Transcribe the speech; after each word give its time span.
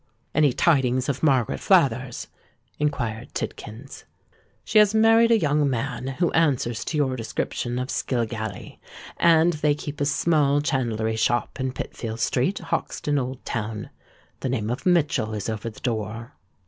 "Any 0.33 0.51
tidings 0.51 1.09
of 1.09 1.21
Margaret 1.21 1.59
Flathers?" 1.59 2.27
inquired 2.79 3.35
Tidkins. 3.35 4.05
"She 4.65 4.79
has 4.79 4.95
married 4.95 5.29
a 5.29 5.37
young 5.37 5.69
man 5.69 6.07
who 6.17 6.31
answers 6.31 6.83
to 6.85 6.97
your 6.97 7.15
description 7.15 7.77
of 7.77 7.89
Skilligalee; 7.91 8.79
and 9.17 9.53
they 9.53 9.75
keep 9.75 10.01
a 10.01 10.05
small 10.05 10.59
chandlery 10.59 11.17
shop 11.17 11.59
in 11.59 11.71
Pitfield 11.71 12.19
Street, 12.19 12.57
Hoxton 12.57 13.19
Old 13.19 13.45
Town. 13.45 13.91
The 14.39 14.49
name 14.49 14.71
of 14.71 14.87
Mitchell 14.87 15.35
is 15.35 15.47
over 15.47 15.69
the 15.69 15.79
door." 15.79 16.33